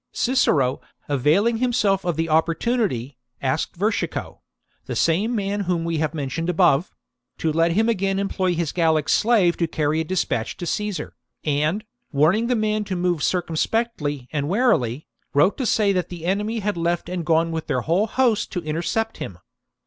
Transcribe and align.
Cicero, 0.13 0.81
availing 1.07 1.57
himself 1.57 2.03
of 2.03 2.15
the 2.15 2.27
opportunity, 2.27 3.19
asked 3.39 3.75
Vertico— 3.77 4.39
the 4.87 4.95
same 4.95 5.35
man 5.35 5.59
whom 5.59 5.83
we 5.83 5.99
have 5.99 6.15
mentioned 6.15 6.49
above— 6.49 6.95
to 7.37 7.53
let 7.53 7.73
him 7.73 7.87
again 7.87 8.17
employ 8.17 8.55
his 8.55 8.71
Gallic 8.71 9.07
slave 9.07 9.57
to 9.57 9.67
carry 9.67 9.99
a 9.99 10.03
dispatch 10.03 10.57
to 10.57 10.65
Caesar, 10.65 11.13
and, 11.43 11.85
warning 12.11 12.47
the 12.47 12.55
man 12.55 12.83
to 12.85 12.95
move 12.95 13.21
circumspectly 13.21 14.27
and 14.33 14.49
warily, 14.49 15.05
wrote 15.35 15.55
to 15.59 15.67
say 15.67 15.93
that 15.93 16.09
the 16.09 16.25
enemy 16.25 16.61
had 16.61 16.77
left 16.77 17.07
and 17.07 17.23
gone 17.23 17.51
with 17.51 17.67
their 17.67 17.81
whole 17.81 18.07
host 18.07 18.51
to 18.53 18.61
intercept 18.63 19.17
him. 19.17 19.37